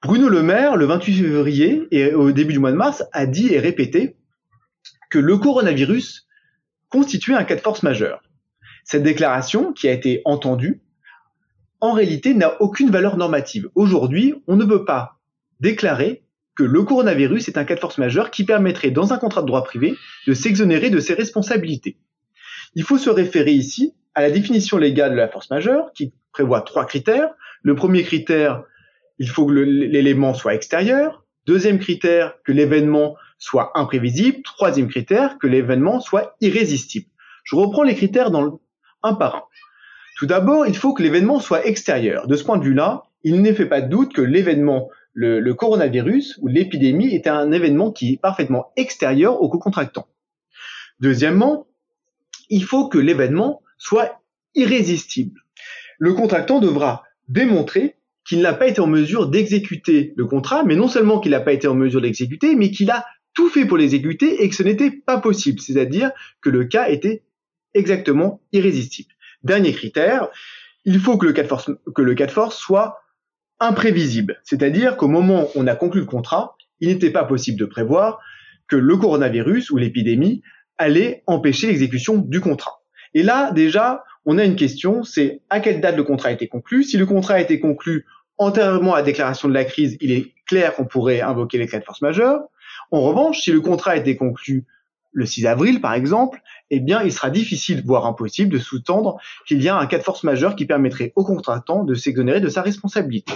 Bruno 0.03 0.29
Le 0.29 0.43
Maire, 0.43 0.77
le 0.77 0.85
28 0.85 1.15
février 1.15 1.89
et 1.91 2.13
au 2.15 2.33
début 2.33 2.53
du 2.53 2.59
mois 2.59 2.73
de 2.73 2.77
mars, 2.77 3.05
a 3.13 3.27
dit 3.27 3.53
et 3.53 3.59
répété 3.59 4.17
que 5.11 5.19
le 5.19 5.39
coronavirus 5.39 6.27
constituait 6.89 7.35
un 7.35 7.45
cas 7.45 7.57
de 7.57 7.61
force 7.61 7.83
majeure. 7.83 8.23
Cette 8.85 9.03
déclaration, 9.03 9.73
qui 9.73 9.89
a 9.89 9.93
été 9.93 10.23
entendue, 10.25 10.83
en 11.81 11.93
réalité 11.93 12.35
n'a 12.35 12.61
aucune 12.61 12.91
valeur 12.91 13.17
normative. 13.17 13.69
Aujourd'hui, 13.75 14.35
on 14.47 14.57
ne 14.57 14.65
peut 14.65 14.85
pas 14.85 15.21
déclarer 15.61 16.25
que 16.57 16.65
le 16.65 16.83
coronavirus 16.83 17.49
est 17.49 17.59
un 17.59 17.65
cas 17.65 17.75
de 17.75 17.81
force 17.81 17.99
majeure 17.99 18.31
qui 18.31 18.45
permettrait, 18.45 18.91
dans 18.91 19.13
un 19.13 19.19
contrat 19.19 19.43
de 19.43 19.47
droit 19.47 19.65
privé, 19.65 19.97
de 20.27 20.35
s'exonérer 20.35 20.91
de 20.91 21.01
ses 21.01 21.15
responsabilités. 21.15 21.99
Il 22.75 22.83
faut 22.83 22.99
se 22.99 23.11
référer 23.11 23.53
ici 23.53 23.95
à 24.15 24.23
la 24.23 24.31
définition 24.31 24.79
légale 24.79 25.13
de 25.13 25.17
la 25.17 25.29
force 25.29 25.51
majeure 25.51 25.93
qui 25.93 26.13
prévoit 26.33 26.63
trois 26.63 26.85
critères. 26.85 27.31
Le 27.63 27.75
premier 27.75 28.03
critère, 28.03 28.65
il 29.19 29.29
faut 29.29 29.47
que 29.47 29.53
l'élément 29.53 30.35
soit 30.35 30.55
extérieur. 30.55 31.25
Deuxième 31.47 31.79
critère, 31.79 32.35
que 32.45 32.53
l'événement 32.53 33.17
soit 33.39 33.73
imprévisible. 33.75 34.43
Troisième 34.43 34.89
critère, 34.89 35.39
que 35.39 35.47
l'événement 35.47 36.01
soit 36.01 36.37
irrésistible. 36.41 37.07
Je 37.45 37.57
reprends 37.57 37.83
les 37.83 37.95
critères 37.95 38.31
dans 38.31 38.43
le, 38.43 38.53
un 39.03 39.15
par 39.15 39.35
un. 39.35 39.43
Tout 40.17 40.27
d'abord, 40.27 40.67
il 40.67 40.77
faut 40.77 40.93
que 40.93 41.03
l'événement 41.03 41.41
soit 41.41 41.67
extérieur. 41.67 42.27
De 42.27 42.37
ce 42.37 42.45
point 42.45 42.59
de 42.59 42.65
vue-là, 42.65 43.05
il 43.23 43.41
n'est 43.41 43.55
fait 43.55 43.67
pas 43.67 43.81
de 43.81 43.89
doute 43.89 44.13
que 44.13 44.23
l'événement 44.23 44.91
le, 45.13 45.53
coronavirus 45.53 46.39
ou 46.41 46.49
l'épidémie 46.49 47.15
est 47.15 47.27
un 47.27 47.53
événement 47.53 47.91
qui 47.91 48.15
est 48.15 48.21
parfaitement 48.21 48.73
extérieur 48.77 49.41
au 49.43 49.49
co-contractant. 49.49 50.07
Deuxièmement, 51.01 51.67
il 52.49 52.65
faut 52.65 52.89
que 52.89 52.99
l'événement 52.99 53.63
soit 53.81 54.23
irrésistible. 54.55 55.41
Le 55.99 56.15
contractant 56.15 56.61
devra 56.61 57.03
démontrer 57.29 57.97
qu'il 58.25 58.43
n'a 58.43 58.53
pas 58.53 58.69
été 58.69 58.81
en 58.81 58.87
mesure 58.87 59.29
d'exécuter 59.29 60.13
le 60.17 60.27
contrat, 60.27 60.63
mais 60.63 60.77
non 60.77 60.87
seulement 60.87 61.19
qu'il 61.19 61.33
n'a 61.33 61.41
pas 61.41 61.53
été 61.53 61.67
en 61.67 61.75
mesure 61.75 62.01
d'exécuter, 62.01 62.55
mais 62.55 62.71
qu'il 62.71 62.91
a 62.91 63.05
tout 63.35 63.49
fait 63.49 63.65
pour 63.65 63.77
l'exécuter 63.77 64.45
et 64.45 64.49
que 64.49 64.55
ce 64.55 64.63
n'était 64.63 64.91
pas 64.91 65.19
possible, 65.19 65.61
c'est-à-dire 65.61 66.13
que 66.41 66.51
le 66.51 66.65
cas 66.65 66.89
était 66.89 67.25
exactement 67.75 68.41
irrésistible. 68.53 69.13
Dernier 69.43 69.73
critère, 69.73 70.29
il 70.85 70.99
faut 70.99 71.17
que 71.17 71.27
le 71.27 71.33
cas 71.33 72.27
de 72.27 72.31
force, 72.31 72.59
soit 72.59 73.01
imprévisible. 73.59 74.41
C'est-à-dire 74.45 74.97
qu'au 74.97 75.09
moment 75.09 75.45
où 75.45 75.51
on 75.55 75.67
a 75.67 75.77
conclu 75.77 76.01
le 76.01 76.07
contrat, 76.07 76.57
il 76.81 76.89
n'était 76.89 77.11
pas 77.11 77.25
possible 77.25 77.59
de 77.59 77.67
prévoir 77.67 78.21
que 78.69 78.77
le 78.77 78.97
coronavirus 78.97 79.71
ou 79.71 79.77
l'épidémie 79.77 80.43
allait 80.79 81.23
empêcher 81.27 81.67
l'exécution 81.67 82.17
du 82.17 82.41
contrat. 82.41 82.80
Et 83.15 83.23
là, 83.23 83.51
déjà, 83.53 84.05
on 84.25 84.39
a 84.39 84.45
une 84.45 84.57
question, 84.57 85.03
c'est 85.03 85.41
à 85.51 85.61
quelle 85.61 85.81
date 85.81 85.97
le 85.97 86.05
contrat 86.05 86.29
a 86.29 86.33
été 86.33 86.49
conclu? 86.49 86.85
Si 86.85 86.97
le 86.97 87.07
contrat 87.07 87.35
a 87.35 87.41
été 87.41 87.61
conclu 87.61 88.07
antérieurement 88.39 88.95
à 88.95 88.99
la 88.99 89.03
déclaration 89.03 89.49
de 89.49 89.55
la 89.55 89.65
crise, 89.65 89.97
il 90.01 90.13
est 90.13 90.35
clair 90.47 90.75
qu'on 90.75 90.87
pourrait 90.87 91.21
invoquer 91.21 91.59
les 91.59 91.67
cas 91.67 91.79
de 91.79 91.85
force 91.85 92.03
majeure. 92.03 92.43
En 92.91 93.03
revanche, 93.03 93.41
si 93.41 93.53
le 93.53 93.61
contrat 93.61 93.93
a 93.93 93.97
été 93.97 94.17
conclu 94.17 94.65
le 95.13 95.27
6 95.27 95.47
avril, 95.47 95.81
par 95.81 95.95
exemple, 95.95 96.41
eh 96.71 96.81
bien, 96.81 97.03
il 97.03 97.13
sera 97.13 97.31
difficile, 97.31 97.83
voire 97.85 98.07
impossible, 98.07 98.53
de 98.53 98.59
sous-tendre 98.59 99.19
qu'il 99.47 99.63
y 99.63 99.69
a 99.69 99.77
un 99.77 99.87
cas 99.87 99.99
de 99.99 100.03
force 100.03 100.23
majeure 100.23 100.55
qui 100.55 100.67
permettrait 100.67 101.13
au 101.17 101.25
contractant 101.25 101.85
de 101.85 101.95
s'exonérer 101.95 102.41
de 102.41 102.49
sa 102.49 102.63
responsabilité. 102.63 103.33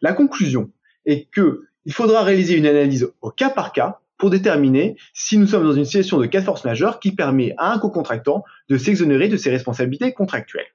La 0.00 0.12
conclusion 0.12 0.70
est 1.04 1.28
que 1.30 1.64
il 1.84 1.92
faudra 1.92 2.22
réaliser 2.22 2.56
une 2.56 2.66
analyse 2.66 3.10
au 3.22 3.30
cas 3.30 3.50
par 3.50 3.72
cas 3.72 4.00
pour 4.20 4.30
déterminer 4.30 4.96
si 5.14 5.38
nous 5.38 5.48
sommes 5.48 5.64
dans 5.64 5.72
une 5.72 5.84
situation 5.84 6.18
de 6.18 6.26
cas 6.26 6.40
de 6.40 6.44
force 6.44 6.64
majeure 6.64 7.00
qui 7.00 7.10
permet 7.10 7.54
à 7.58 7.72
un 7.72 7.78
co-contractant 7.78 8.44
de 8.68 8.76
s'exonérer 8.76 9.26
de 9.26 9.36
ses 9.36 9.50
responsabilités 9.50 10.12
contractuelles. 10.12 10.72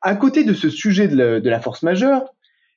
À 0.00 0.16
côté 0.16 0.42
de 0.42 0.54
ce 0.54 0.68
sujet 0.68 1.06
de 1.06 1.48
la 1.48 1.60
force 1.60 1.84
majeure, 1.84 2.34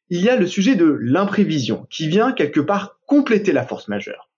il 0.09 0.21
y 0.21 0.29
a 0.29 0.35
le 0.35 0.45
sujet 0.45 0.75
de 0.75 0.85
l'imprévision 1.01 1.87
qui 1.89 2.07
vient 2.07 2.31
quelque 2.31 2.59
part 2.59 2.99
compléter 3.07 3.51
la 3.51 3.65
force 3.65 3.87
majeure. 3.87 4.29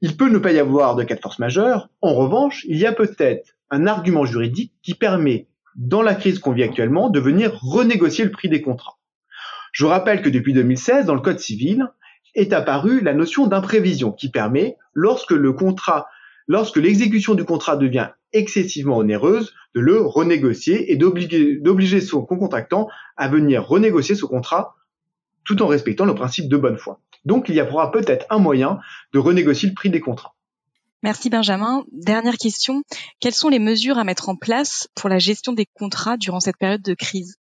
Il 0.00 0.16
peut 0.16 0.30
ne 0.30 0.38
pas 0.38 0.52
y 0.52 0.58
avoir 0.58 0.96
de 0.96 1.04
cas 1.04 1.14
de 1.14 1.20
force 1.20 1.38
majeure. 1.38 1.88
En 2.00 2.14
revanche, 2.14 2.64
il 2.66 2.78
y 2.78 2.86
a 2.86 2.92
peut-être 2.92 3.54
un 3.70 3.86
argument 3.86 4.24
juridique 4.24 4.72
qui 4.82 4.94
permet, 4.94 5.46
dans 5.76 6.02
la 6.02 6.14
crise 6.14 6.38
qu'on 6.40 6.52
vit 6.52 6.64
actuellement, 6.64 7.10
de 7.10 7.20
venir 7.20 7.56
renégocier 7.60 8.24
le 8.24 8.30
prix 8.30 8.48
des 8.48 8.62
contrats. 8.62 8.98
Je 9.72 9.84
rappelle 9.84 10.22
que 10.22 10.30
depuis 10.30 10.54
2016, 10.54 11.06
dans 11.06 11.14
le 11.14 11.20
Code 11.20 11.38
civil, 11.38 11.86
est 12.34 12.52
apparue 12.52 13.00
la 13.00 13.14
notion 13.14 13.46
d'imprévision 13.46 14.12
qui 14.12 14.30
permet, 14.30 14.76
lorsque 14.94 15.32
le 15.32 15.52
contrat, 15.52 16.08
lorsque 16.46 16.76
l'exécution 16.76 17.34
du 17.34 17.44
contrat 17.44 17.76
devient 17.76 18.08
excessivement 18.32 18.98
onéreuse, 18.98 19.52
de 19.74 19.80
le 19.80 20.00
renégocier 20.00 20.92
et 20.92 20.96
d'obliger 20.96 22.00
son 22.00 22.24
contractant 22.24 22.88
à 23.16 23.28
venir 23.28 23.66
renégocier 23.66 24.14
ce 24.14 24.24
contrat 24.24 24.74
tout 25.44 25.62
en 25.62 25.66
respectant 25.66 26.04
le 26.04 26.14
principe 26.14 26.48
de 26.48 26.56
bonne 26.56 26.76
foi. 26.76 27.00
Donc 27.24 27.48
il 27.48 27.54
y 27.54 27.60
aura 27.60 27.90
peut-être 27.90 28.26
un 28.30 28.38
moyen 28.38 28.78
de 29.12 29.18
renégocier 29.18 29.68
le 29.68 29.74
prix 29.74 29.90
des 29.90 30.00
contrats. 30.00 30.34
Merci 31.02 31.30
Benjamin. 31.30 31.84
Dernière 31.92 32.36
question. 32.36 32.82
Quelles 33.20 33.34
sont 33.34 33.48
les 33.48 33.58
mesures 33.58 33.98
à 33.98 34.04
mettre 34.04 34.28
en 34.28 34.36
place 34.36 34.88
pour 34.94 35.08
la 35.08 35.18
gestion 35.18 35.52
des 35.52 35.66
contrats 35.66 36.18
durant 36.18 36.40
cette 36.40 36.58
période 36.58 36.82
de 36.82 36.94
crise? 36.94 37.39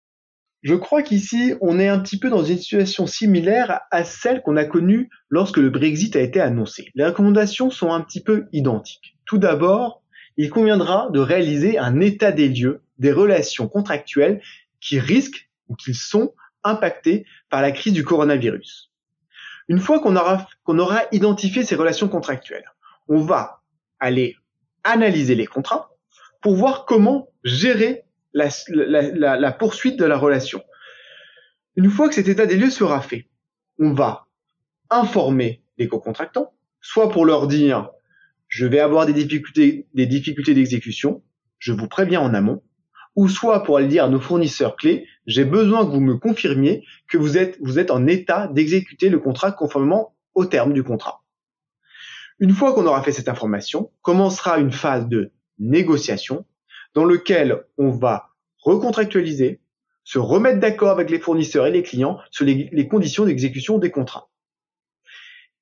Je 0.62 0.74
crois 0.74 1.02
qu'ici, 1.02 1.54
on 1.60 1.78
est 1.78 1.88
un 1.88 2.00
petit 2.00 2.18
peu 2.18 2.30
dans 2.30 2.42
une 2.42 2.58
situation 2.58 3.06
similaire 3.06 3.80
à 3.92 4.02
celle 4.02 4.42
qu'on 4.42 4.56
a 4.56 4.64
connue 4.64 5.08
lorsque 5.28 5.58
le 5.58 5.70
Brexit 5.70 6.16
a 6.16 6.20
été 6.20 6.40
annoncé. 6.40 6.90
Les 6.96 7.06
recommandations 7.06 7.70
sont 7.70 7.92
un 7.92 8.00
petit 8.00 8.22
peu 8.22 8.46
identiques. 8.52 9.16
Tout 9.24 9.38
d'abord, 9.38 10.02
il 10.36 10.50
conviendra 10.50 11.10
de 11.10 11.20
réaliser 11.20 11.78
un 11.78 12.00
état 12.00 12.32
des 12.32 12.48
lieux 12.48 12.82
des 12.98 13.12
relations 13.12 13.68
contractuelles 13.68 14.42
qui 14.80 14.98
risquent 14.98 15.48
ou 15.68 15.76
qui 15.76 15.94
sont 15.94 16.34
impactées 16.64 17.24
par 17.50 17.62
la 17.62 17.70
crise 17.70 17.92
du 17.92 18.04
coronavirus. 18.04 18.90
Une 19.68 19.78
fois 19.78 20.00
qu'on 20.00 20.16
aura, 20.16 21.02
identifié 21.12 21.62
ces 21.62 21.76
relations 21.76 22.08
contractuelles, 22.08 22.64
on 23.06 23.20
va 23.20 23.62
aller 24.00 24.36
analyser 24.82 25.34
les 25.34 25.46
contrats 25.46 25.90
pour 26.40 26.56
voir 26.56 26.84
comment 26.84 27.28
gérer 27.44 28.04
la, 28.32 29.52
poursuite 29.52 29.98
de 29.98 30.04
la 30.04 30.16
relation. 30.16 30.62
Une 31.76 31.90
fois 31.90 32.08
que 32.08 32.14
cet 32.14 32.28
état 32.28 32.46
des 32.46 32.56
lieux 32.56 32.70
sera 32.70 33.00
fait, 33.00 33.28
on 33.78 33.92
va 33.92 34.26
informer 34.90 35.62
les 35.78 35.88
co-contractants, 35.88 36.52
soit 36.80 37.10
pour 37.10 37.24
leur 37.24 37.46
dire 37.46 37.90
je 38.48 38.66
vais 38.66 38.80
avoir 38.80 39.06
des 39.06 39.12
difficultés, 39.12 39.86
des 39.94 40.06
difficultés 40.06 40.54
d'exécution, 40.54 41.22
je 41.58 41.72
vous 41.72 41.86
préviens 41.86 42.20
en 42.20 42.32
amont, 42.34 42.62
ou 43.14 43.28
soit 43.28 43.62
pour 43.62 43.76
aller 43.76 43.88
dire 43.88 44.04
à 44.04 44.08
nos 44.08 44.20
fournisseurs 44.20 44.76
clés, 44.76 45.06
j'ai 45.26 45.44
besoin 45.44 45.84
que 45.84 45.90
vous 45.90 46.00
me 46.00 46.16
confirmiez 46.16 46.84
que 47.08 47.18
vous 47.18 47.36
êtes, 47.36 47.58
vous 47.60 47.78
êtes 47.78 47.90
en 47.90 48.06
état 48.06 48.48
d'exécuter 48.48 49.08
le 49.08 49.18
contrat 49.18 49.52
conformément 49.52 50.16
au 50.34 50.44
terme 50.46 50.72
du 50.72 50.82
contrat. 50.82 51.22
Une 52.38 52.52
fois 52.52 52.72
qu'on 52.72 52.86
aura 52.86 53.02
fait 53.02 53.12
cette 53.12 53.28
information, 53.28 53.90
commencera 54.02 54.58
une 54.58 54.70
phase 54.70 55.08
de 55.08 55.32
négociation 55.58 56.46
dans 56.94 57.04
lequel 57.04 57.64
on 57.76 57.90
va 57.90 58.30
recontractualiser, 58.58 59.60
se 60.04 60.18
remettre 60.18 60.60
d'accord 60.60 60.90
avec 60.90 61.10
les 61.10 61.18
fournisseurs 61.18 61.66
et 61.66 61.70
les 61.70 61.82
clients 61.82 62.18
sur 62.30 62.44
les, 62.44 62.88
conditions 62.88 63.24
d'exécution 63.24 63.78
des 63.78 63.90
contrats. 63.90 64.30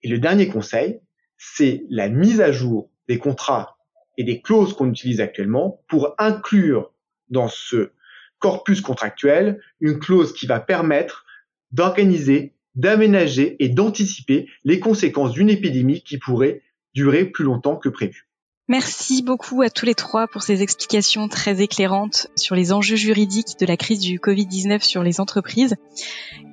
Et 0.02 0.08
le 0.08 0.18
dernier 0.18 0.48
conseil, 0.48 1.00
c'est 1.36 1.84
la 1.90 2.08
mise 2.08 2.40
à 2.40 2.52
jour 2.52 2.90
des 3.08 3.18
contrats 3.18 3.76
et 4.16 4.24
des 4.24 4.40
clauses 4.40 4.72
qu'on 4.72 4.88
utilise 4.88 5.20
actuellement 5.20 5.82
pour 5.88 6.14
inclure 6.18 6.92
dans 7.28 7.48
ce 7.48 7.90
corpus 8.38 8.80
contractuel 8.80 9.60
une 9.80 9.98
clause 9.98 10.32
qui 10.32 10.46
va 10.46 10.60
permettre 10.60 11.26
d'organiser, 11.72 12.54
d'aménager 12.74 13.56
et 13.58 13.68
d'anticiper 13.68 14.48
les 14.64 14.78
conséquences 14.78 15.32
d'une 15.32 15.50
épidémie 15.50 16.02
qui 16.02 16.18
pourrait 16.18 16.62
durer 16.94 17.24
plus 17.24 17.44
longtemps 17.44 17.76
que 17.76 17.88
prévu. 17.88 18.28
Merci 18.68 19.22
beaucoup 19.22 19.62
à 19.62 19.70
tous 19.70 19.86
les 19.86 19.94
trois 19.94 20.26
pour 20.26 20.42
ces 20.42 20.62
explications 20.62 21.28
très 21.28 21.62
éclairantes 21.62 22.26
sur 22.34 22.56
les 22.56 22.72
enjeux 22.72 22.96
juridiques 22.96 23.58
de 23.60 23.66
la 23.66 23.76
crise 23.76 24.00
du 24.00 24.18
Covid-19 24.18 24.82
sur 24.82 25.04
les 25.04 25.20
entreprises. 25.20 25.76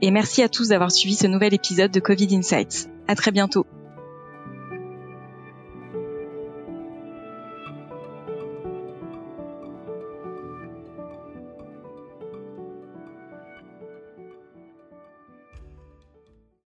Et 0.01 0.11
merci 0.11 0.43
à 0.43 0.49
tous 0.49 0.69
d'avoir 0.69 0.91
suivi 0.91 1.15
ce 1.15 1.25
nouvel 1.25 1.55
épisode 1.55 1.91
de 1.91 1.99
Covid 1.99 2.35
Insights. 2.35 2.87
À 3.07 3.15
très 3.15 3.31
bientôt. 3.31 3.65